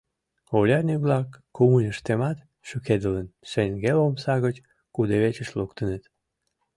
Урядник-влак, 0.57 1.29
кумыньыштымат 1.55 2.37
шӱкедылын, 2.67 3.27
шеҥгел 3.49 3.97
омса 4.07 4.35
гыч 4.45 4.55
кудывечыш 4.95 5.49
луктыныт. 5.57 6.03